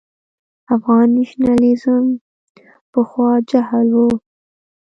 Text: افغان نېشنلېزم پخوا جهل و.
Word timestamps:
افغان 0.75 1.07
نېشنلېزم 1.15 2.05
پخوا 2.91 3.31
جهل 3.49 3.89
و. 3.97 4.05